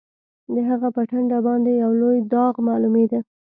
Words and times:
د 0.53 0.55
هغه 0.69 0.87
په 0.95 1.01
ټنډه 1.09 1.39
باندې 1.47 1.71
یو 1.83 1.91
لوی 2.01 2.17
داغ 2.33 2.55
معلومېده 2.67 3.19